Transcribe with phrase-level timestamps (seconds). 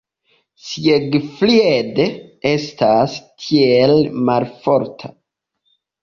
[0.67, 1.99] Siegfried
[2.51, 3.93] estas tiel
[4.31, 5.13] malforta.